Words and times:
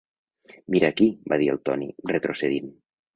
"Mira 0.75 0.87
aquí," 0.93 1.07
va 1.33 1.37
dir 1.41 1.49
el 1.53 1.59
Tony, 1.69 1.91
retrocedint. 2.13 2.73